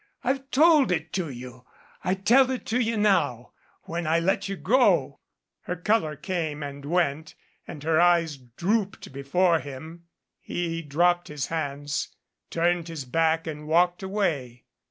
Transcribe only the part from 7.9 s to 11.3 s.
eyes drooped before him. He dropped